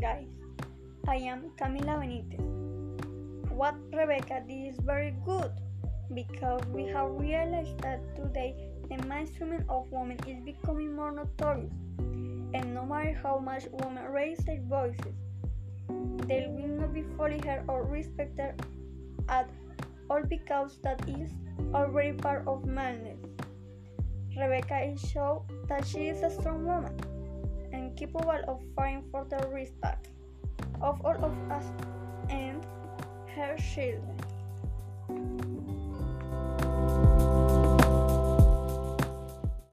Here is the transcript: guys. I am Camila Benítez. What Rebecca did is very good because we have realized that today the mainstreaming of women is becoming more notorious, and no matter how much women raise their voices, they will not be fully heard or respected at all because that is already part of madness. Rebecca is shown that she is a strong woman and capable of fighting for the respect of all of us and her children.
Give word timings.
guys. 0.00 0.26
I 1.06 1.14
am 1.14 1.52
Camila 1.56 2.02
Benítez. 2.02 2.42
What 3.52 3.76
Rebecca 3.94 4.42
did 4.48 4.74
is 4.74 4.76
very 4.80 5.14
good 5.24 5.52
because 6.12 6.62
we 6.74 6.86
have 6.86 7.12
realized 7.12 7.78
that 7.82 8.00
today 8.16 8.56
the 8.88 8.96
mainstreaming 9.06 9.64
of 9.68 9.86
women 9.92 10.18
is 10.26 10.42
becoming 10.42 10.96
more 10.96 11.12
notorious, 11.12 11.70
and 11.98 12.74
no 12.74 12.84
matter 12.84 13.14
how 13.22 13.38
much 13.38 13.66
women 13.70 14.04
raise 14.10 14.38
their 14.38 14.60
voices, 14.62 15.14
they 16.26 16.48
will 16.50 16.80
not 16.80 16.92
be 16.92 17.04
fully 17.16 17.38
heard 17.38 17.62
or 17.68 17.84
respected 17.84 18.60
at 19.28 19.48
all 20.10 20.24
because 20.24 20.78
that 20.82 21.08
is 21.08 21.30
already 21.72 22.18
part 22.18 22.48
of 22.48 22.64
madness. 22.66 23.20
Rebecca 24.36 24.90
is 24.90 25.00
shown 25.08 25.42
that 25.68 25.86
she 25.86 26.08
is 26.08 26.24
a 26.24 26.30
strong 26.30 26.66
woman 26.66 26.98
and 27.90 27.98
capable 27.98 28.40
of 28.48 28.60
fighting 28.76 29.02
for 29.10 29.24
the 29.28 29.48
respect 29.48 30.08
of 30.80 31.00
all 31.04 31.24
of 31.24 31.32
us 31.50 31.64
and 32.28 32.64
her 33.34 33.56
children. 33.56 35.49